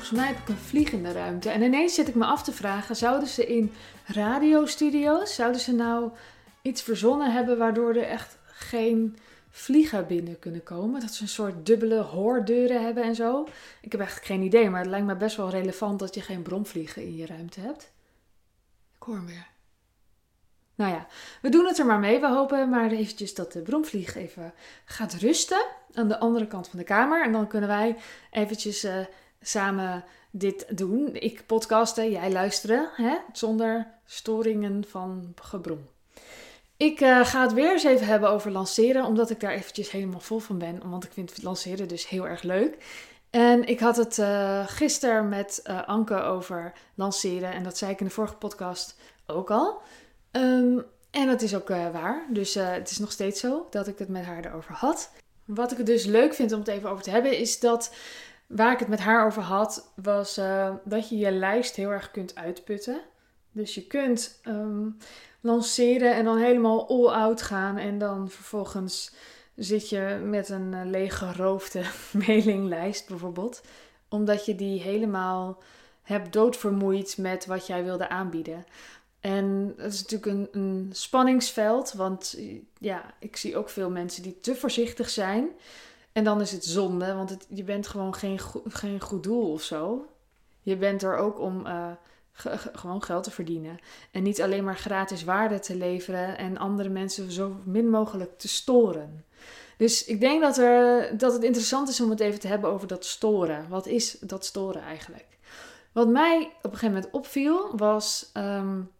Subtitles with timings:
[0.00, 1.50] volgens mij heb ik een vlieg in de ruimte.
[1.50, 3.72] En ineens zit ik me af te vragen, zouden ze in
[4.06, 6.10] radiostudio's, zouden ze nou
[6.62, 9.18] iets verzonnen hebben waardoor er echt geen
[9.50, 11.00] vliegen binnen kunnen komen?
[11.00, 13.48] Dat ze een soort dubbele hoordeuren hebben en zo.
[13.80, 16.42] Ik heb eigenlijk geen idee, maar het lijkt me best wel relevant dat je geen
[16.42, 17.92] bromvliegen in je ruimte hebt.
[18.96, 19.46] Ik hoor hem weer.
[20.74, 21.06] Nou ja,
[21.42, 22.20] we doen het er maar mee.
[22.20, 24.52] We hopen maar eventjes dat de bromvlieg even
[24.84, 27.24] gaat rusten aan de andere kant van de kamer.
[27.24, 27.96] En dan kunnen wij
[28.30, 28.92] eventjes uh,
[29.40, 31.08] samen dit doen.
[31.12, 33.16] Ik podcasten, jij luisteren, hè?
[33.32, 35.88] zonder storingen van gebrom.
[36.76, 40.20] Ik uh, ga het weer eens even hebben over lanceren, omdat ik daar eventjes helemaal
[40.20, 40.90] vol van ben.
[40.90, 42.76] Want ik vind lanceren dus heel erg leuk.
[43.30, 47.52] En ik had het uh, gisteren met uh, Anke over lanceren.
[47.52, 48.96] En dat zei ik in de vorige podcast
[49.26, 49.82] ook al.
[50.32, 52.26] Um, en dat is ook waar.
[52.28, 55.10] Dus het is nog steeds zo dat ik het met haar erover had.
[55.44, 57.94] Wat ik het dus leuk vind om het even over te hebben, is dat
[58.50, 62.10] waar ik het met haar over had, was uh, dat je je lijst heel erg
[62.10, 63.00] kunt uitputten.
[63.52, 64.96] Dus je kunt um,
[65.40, 69.14] lanceren en dan helemaal all-out gaan en dan vervolgens
[69.54, 71.82] zit je met een uh, lege geroofde
[72.26, 73.62] mailinglijst bijvoorbeeld.
[74.08, 75.62] Omdat je die helemaal
[76.02, 78.64] hebt doodvermoeid met wat jij wilde aanbieden.
[79.20, 82.38] En dat is natuurlijk een, een spanningsveld, want
[82.78, 85.48] ja, ik zie ook veel mensen die te voorzichtig zijn.
[86.12, 89.62] En dan is het zonde, want het, je bent gewoon geen, geen goed doel of
[89.62, 90.06] zo.
[90.62, 91.90] Je bent er ook om uh,
[92.72, 93.78] gewoon geld te verdienen.
[94.10, 98.48] En niet alleen maar gratis waarde te leveren en andere mensen zo min mogelijk te
[98.48, 99.24] storen.
[99.76, 102.88] Dus ik denk dat, er, dat het interessant is om het even te hebben over
[102.88, 103.68] dat storen.
[103.68, 105.26] Wat is dat storen eigenlijk?
[105.92, 108.30] Wat mij op een gegeven moment opviel was.
[108.34, 108.90] Um,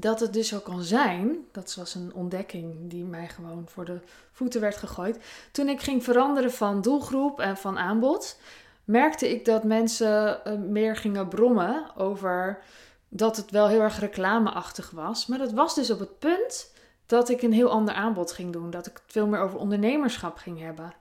[0.00, 4.00] dat het dus zo kan zijn, dat was een ontdekking die mij gewoon voor de
[4.32, 5.18] voeten werd gegooid.
[5.52, 8.38] Toen ik ging veranderen van doelgroep en van aanbod,
[8.84, 12.62] merkte ik dat mensen eh, meer gingen brommen over
[13.08, 15.26] dat het wel heel erg reclameachtig was.
[15.26, 16.72] Maar dat was dus op het punt
[17.06, 18.70] dat ik een heel ander aanbod ging doen.
[18.70, 20.94] Dat ik het veel meer over ondernemerschap ging hebben.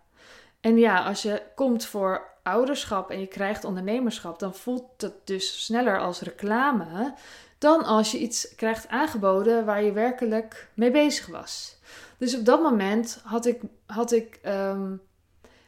[0.62, 5.66] En ja, als je komt voor ouderschap en je krijgt ondernemerschap, dan voelt het dus
[5.66, 7.14] sneller als reclame
[7.58, 11.78] dan als je iets krijgt aangeboden waar je werkelijk mee bezig was.
[12.18, 15.02] Dus op dat moment had ik, had ik um,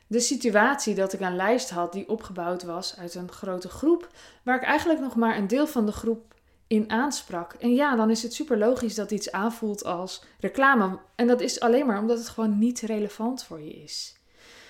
[0.08, 4.10] de situatie dat ik een lijst had die opgebouwd was uit een grote groep,
[4.44, 6.36] waar ik eigenlijk nog maar een deel van de groep
[6.68, 7.54] in aansprak.
[7.54, 11.00] En ja, dan is het super logisch dat iets aanvoelt als reclame.
[11.16, 14.17] En dat is alleen maar omdat het gewoon niet relevant voor je is.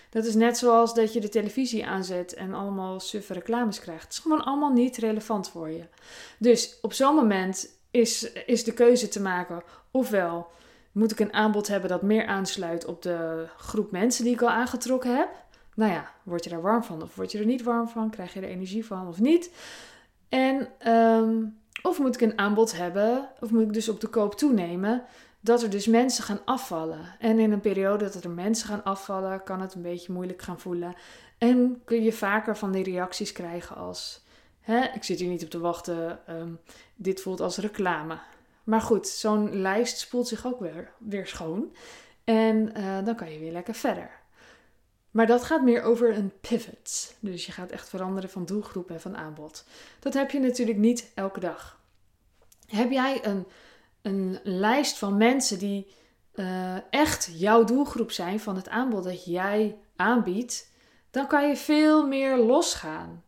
[0.09, 4.03] Dat is net zoals dat je de televisie aanzet en allemaal suffe reclames krijgt.
[4.03, 5.83] Het is gewoon allemaal niet relevant voor je.
[6.39, 9.63] Dus op zo'n moment is, is de keuze te maken.
[9.91, 10.47] Ofwel
[10.91, 14.49] moet ik een aanbod hebben dat meer aansluit op de groep mensen die ik al
[14.49, 15.29] aangetrokken heb.
[15.75, 18.09] Nou ja, word je daar warm van of word je er niet warm van?
[18.09, 19.51] Krijg je er energie van of niet?
[20.29, 24.35] En, um, of moet ik een aanbod hebben, of moet ik dus op de koop
[24.35, 25.03] toenemen
[25.47, 27.15] dat er dus mensen gaan afvallen.
[27.19, 30.59] En in een periode dat er mensen gaan afvallen, kan het een beetje moeilijk gaan
[30.59, 30.95] voelen.
[31.37, 34.25] En kun je vaker van die reacties krijgen als:
[34.61, 36.51] hè, ik zit hier niet op te wachten, ehm,
[36.95, 38.17] dit voelt als reclame.
[38.63, 41.75] Maar goed, zo'n lijst spoelt zich ook weer, weer schoon.
[42.23, 44.09] En uh, dan kan je weer lekker verder.
[45.11, 47.15] Maar dat gaat meer over een pivot.
[47.19, 49.65] Dus je gaat echt veranderen van doelgroep en van aanbod.
[49.99, 51.79] Dat heb je natuurlijk niet elke dag.
[52.67, 53.45] Heb jij een
[54.07, 55.87] een lijst van mensen die
[56.35, 60.71] uh, echt jouw doelgroep zijn van het aanbod dat jij aanbiedt,
[61.11, 63.23] dan kan je veel meer losgaan.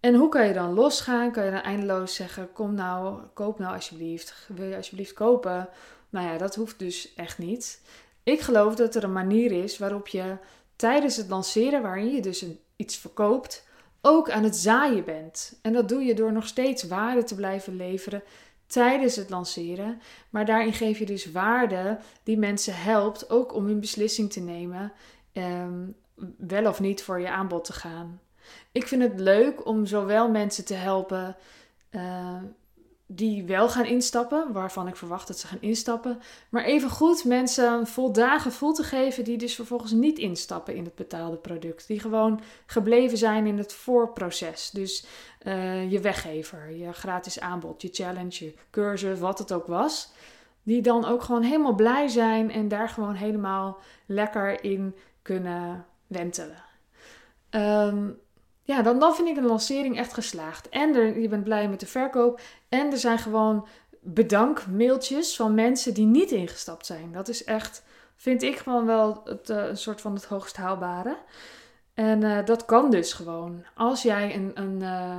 [0.00, 1.32] En hoe kan je dan losgaan?
[1.32, 4.48] Kan je dan eindeloos zeggen: Kom nou, koop nou alsjeblieft.
[4.48, 5.68] Wil je alsjeblieft kopen?
[6.08, 7.80] Nou ja, dat hoeft dus echt niet.
[8.22, 10.36] Ik geloof dat er een manier is waarop je
[10.76, 12.44] tijdens het lanceren, waarin je dus
[12.76, 13.66] iets verkoopt,
[14.00, 15.58] ook aan het zaaien bent.
[15.62, 18.22] En dat doe je door nog steeds waarde te blijven leveren
[18.70, 20.00] tijdens het lanceren.
[20.30, 24.92] Maar daarin geef je dus waarde die mensen helpt ook om hun beslissing te nemen.
[25.32, 25.86] Ehm,
[26.36, 28.20] wel of niet voor je aanbod te gaan.
[28.72, 31.36] Ik vind het leuk om zowel mensen te helpen
[31.90, 32.42] uh,
[33.12, 36.20] die wel gaan instappen, waarvan ik verwacht dat ze gaan instappen.
[36.48, 40.94] Maar even goed mensen voldaan gevoel te geven die dus vervolgens niet instappen in het
[40.94, 41.86] betaalde product.
[41.86, 44.70] Die gewoon gebleven zijn in het voorproces.
[44.70, 45.06] Dus
[45.46, 50.12] uh, je weggever, je gratis aanbod, je challenge, je cursus, wat het ook was.
[50.62, 56.62] Die dan ook gewoon helemaal blij zijn en daar gewoon helemaal lekker in kunnen wentelen.
[57.50, 58.20] Um,
[58.62, 60.68] ja, dan, dan vind ik een lancering echt geslaagd.
[60.68, 62.40] En er, je bent blij met de verkoop.
[62.68, 63.66] En er zijn gewoon
[64.00, 67.12] bedankmailtjes van mensen die niet ingestapt zijn.
[67.12, 67.82] Dat is echt,
[68.16, 71.16] vind ik gewoon wel het, uh, een soort van het hoogst haalbare.
[71.94, 73.64] En eh, dat kan dus gewoon.
[73.74, 75.16] Als jij een, een uh,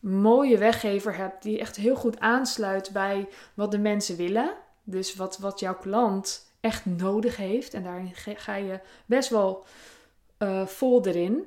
[0.00, 4.54] mooie weggever hebt die echt heel goed aansluit bij wat de mensen willen.
[4.84, 7.74] Dus wat, wat jouw klant echt nodig heeft.
[7.74, 9.64] En daarin ga je best wel
[10.66, 11.46] vol erin.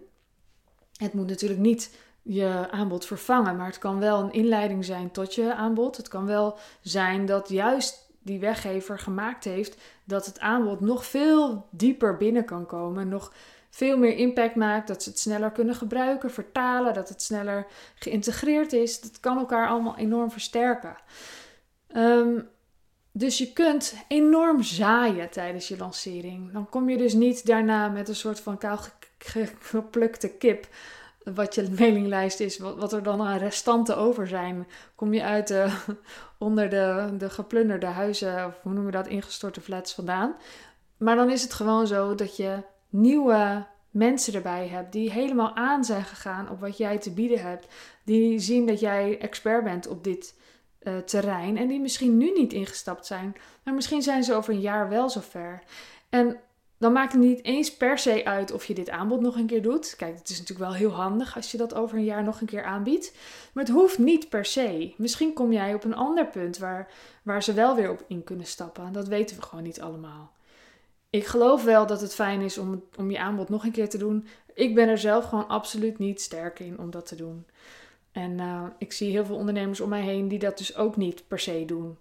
[0.97, 5.35] Het moet natuurlijk niet je aanbod vervangen, maar het kan wel een inleiding zijn tot
[5.35, 5.97] je aanbod.
[5.97, 11.67] Het kan wel zijn dat juist die weggever gemaakt heeft dat het aanbod nog veel
[11.69, 13.33] dieper binnen kan komen, nog
[13.69, 17.65] veel meer impact maakt, dat ze het sneller kunnen gebruiken, vertalen, dat het sneller
[17.95, 19.01] geïntegreerd is.
[19.01, 20.95] Dat kan elkaar allemaal enorm versterken.
[21.87, 22.39] Ehm,
[23.11, 26.51] dus je kunt enorm zaaien tijdens je lancering.
[26.51, 28.77] Dan kom je dus niet daarna met een soort van kaal
[29.59, 30.67] geplukte kip
[31.23, 34.67] wat je mailinglijst is, wat, er dan aan restanten over zijn.
[34.95, 35.55] Kom je uit
[36.37, 40.35] onder de, de geplunderde huizen, of hoe noemen we dat, ingestorte flats vandaan.
[40.97, 42.57] Maar dan is het gewoon zo dat je
[42.89, 47.67] nieuwe mensen erbij hebt die helemaal aan zijn gegaan op wat jij te bieden hebt.
[48.03, 50.35] Die zien dat jij expert bent op dit
[50.83, 54.59] uh, terrein en die misschien nu niet ingestapt zijn, maar misschien zijn ze over een
[54.59, 55.63] jaar wel zover.
[56.09, 56.37] En
[56.83, 59.61] dan maakt het niet eens per se uit of je dit aanbod nog een keer
[59.61, 59.95] doet.
[59.97, 62.47] Kijk, het is natuurlijk wel heel handig als je dat over een jaar nog een
[62.47, 63.15] keer aanbiedt.
[63.53, 64.93] Maar het hoeft niet per se.
[64.97, 66.91] Misschien kom jij op een ander punt waar,
[67.21, 68.93] waar ze wel weer op in kunnen stappen.
[68.93, 70.31] Dat weten we gewoon niet allemaal.
[71.09, 73.97] Ik geloof wel dat het fijn is om, om je aanbod nog een keer te
[73.97, 74.27] doen.
[74.53, 77.45] Ik ben er zelf gewoon absoluut niet sterk in om dat te doen.
[78.11, 81.23] En uh, ik zie heel veel ondernemers om mij heen die dat dus ook niet
[81.27, 81.97] per se doen.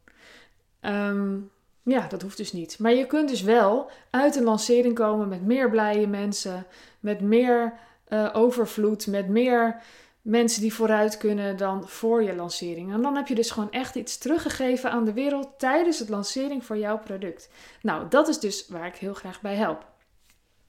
[0.80, 1.50] Um,
[1.82, 2.78] ja, dat hoeft dus niet.
[2.78, 6.66] Maar je kunt dus wel uit een lancering komen met meer blije mensen,
[7.00, 9.82] met meer uh, overvloed, met meer
[10.22, 12.92] mensen die vooruit kunnen dan voor je lancering.
[12.92, 16.64] En dan heb je dus gewoon echt iets teruggegeven aan de wereld tijdens het lancering
[16.64, 17.48] voor jouw product.
[17.82, 19.86] Nou, dat is dus waar ik heel graag bij help.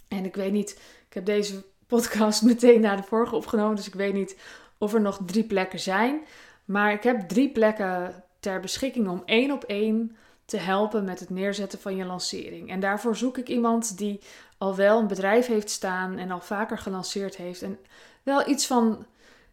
[0.08, 0.72] En ik weet niet,
[1.08, 4.38] ik heb deze podcast meteen na de vorige opgenomen, dus ik weet niet
[4.78, 6.22] of er nog drie plekken zijn.
[6.66, 11.30] Maar ik heb drie plekken ter beschikking om één op één te helpen met het
[11.30, 12.70] neerzetten van je lancering.
[12.70, 14.20] En daarvoor zoek ik iemand die
[14.58, 17.62] al wel een bedrijf heeft staan en al vaker gelanceerd heeft.
[17.62, 17.80] En
[18.24, 19.06] wel iets van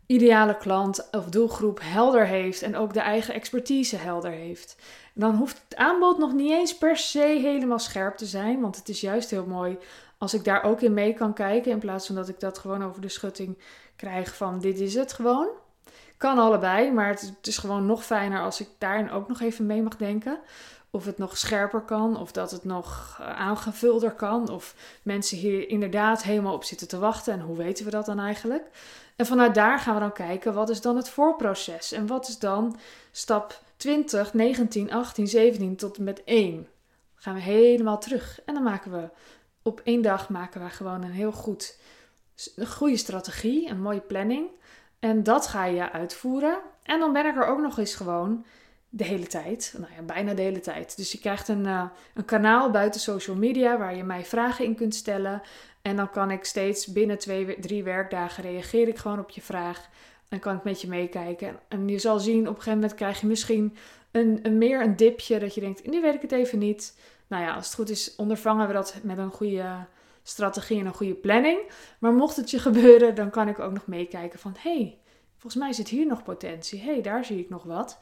[0.07, 4.77] ideale klant of doelgroep helder heeft en ook de eigen expertise helder heeft.
[5.15, 8.89] Dan hoeft het aanbod nog niet eens per se helemaal scherp te zijn, want het
[8.89, 9.79] is juist heel mooi
[10.19, 12.85] als ik daar ook in mee kan kijken in plaats van dat ik dat gewoon
[12.85, 13.59] over de schutting
[13.97, 15.49] krijg van dit is het gewoon.
[16.17, 19.83] Kan allebei, maar het is gewoon nog fijner als ik daarin ook nog even mee
[19.83, 20.41] mag denken
[20.91, 25.69] of het nog scherper kan, of dat het nog eh, aangevulder kan, of mensen hier
[25.69, 27.33] inderdaad helemaal op zitten te wachten.
[27.33, 28.67] En hoe weten we dat dan eigenlijk?
[29.17, 31.93] En vanuit daar gaan we dan kijken, wat is dan het voorproces?
[31.93, 32.79] En wat is dan
[33.13, 36.55] stap 20, 19, 18, 17 tot en met 1?
[36.55, 36.65] Dan
[37.15, 38.41] gaan we helemaal terug.
[38.45, 39.09] En dan maken we
[39.63, 41.79] op één dag maken we gewoon een heel goed,
[42.57, 44.49] een goede strategie, een mooie planning.
[44.99, 46.59] En dat ga je uitvoeren.
[46.83, 48.45] En dan ben ik er ook nog eens gewoon
[48.91, 49.75] de hele tijd.
[49.79, 50.97] Nou ja, bijna de hele tijd.
[50.97, 51.85] Dus je krijgt een, uh,
[52.15, 55.43] een kanaal buiten social media waar je mij vragen in kunt stellen.
[55.83, 59.89] En dan kan ik steeds binnen twee, drie werkdagen reageer ik gewoon op je vraag.
[60.29, 61.59] En kan ik met je meekijken.
[61.69, 63.77] En je zal zien, op een gegeven moment krijg je misschien
[64.11, 66.99] een, een meer een dipje dat je denkt, nu weet ik het even niet.
[67.27, 69.87] Nou ja, als het goed is, ondervangen we dat met een goede
[70.23, 71.61] strategie en een goede planning.
[71.99, 74.99] Maar mocht het je gebeuren, dan kan ik ook nog meekijken van, hey,
[75.37, 76.81] volgens mij zit hier nog potentie.
[76.81, 77.99] Hey, daar zie ik nog wat.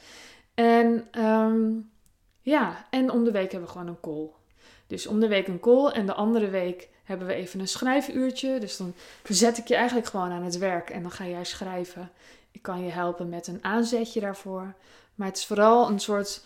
[0.59, 1.91] En um,
[2.41, 4.31] ja, en om de week hebben we gewoon een call.
[4.87, 8.59] Dus om de week een call en de andere week hebben we even een schrijfuurtje.
[8.61, 8.95] Dus dan
[9.29, 12.11] zet ik je eigenlijk gewoon aan het werk en dan ga jij schrijven.
[12.51, 14.75] Ik kan je helpen met een aanzetje daarvoor.
[15.15, 16.45] Maar het is vooral een soort,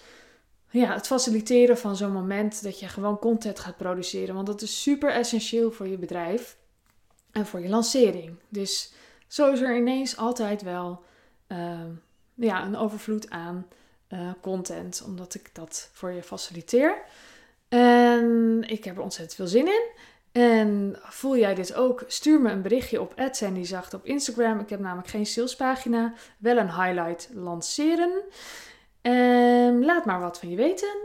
[0.71, 4.35] ja, het faciliteren van zo'n moment dat je gewoon content gaat produceren.
[4.35, 6.57] Want dat is super essentieel voor je bedrijf
[7.31, 8.35] en voor je lancering.
[8.49, 8.93] Dus
[9.27, 11.03] zo is er ineens altijd wel
[11.49, 11.81] uh,
[12.35, 13.67] ja, een overvloed aan
[14.13, 17.03] uh, content, omdat ik dat voor je faciliteer.
[17.69, 19.91] En ik heb er ontzettend veel zin in.
[20.33, 22.05] En voel jij dit ook?
[22.07, 24.61] Stuur me een berichtje op @sandyzacht op Instagram.
[24.61, 28.23] Ik heb namelijk geen salespagina, wel een highlight lanceren.
[29.01, 30.97] En laat maar wat van je weten.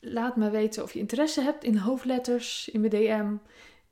[0.00, 3.34] Laat me weten of je interesse hebt in hoofdletters in mijn DM.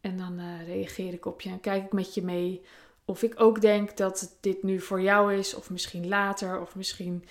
[0.00, 2.62] En dan uh, reageer ik op je en kijk ik met je mee
[3.04, 7.24] of ik ook denk dat dit nu voor jou is, of misschien later, of misschien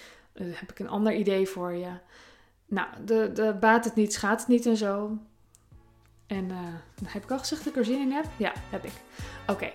[0.44, 1.92] heb ik een ander idee voor je.
[2.66, 5.18] Nou, de, de baat het niet, schaadt het niet en zo.
[6.28, 6.58] En uh,
[7.06, 8.26] heb ik al gezegd dat ik er zin in heb?
[8.38, 8.94] Ja, heb ik.
[9.48, 9.72] Oké,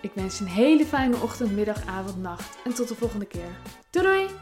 [0.00, 2.58] ik wens je een hele fijne ochtend, middag, avond, nacht.
[2.64, 3.50] En tot de volgende keer.
[3.90, 4.37] Doei doei!